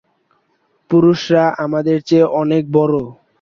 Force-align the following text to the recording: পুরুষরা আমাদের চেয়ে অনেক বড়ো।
পুরুষরা 0.89 1.45
আমাদের 1.65 1.97
চেয়ে 2.07 2.25
অনেক 2.41 2.63
বড়ো। 2.71 3.03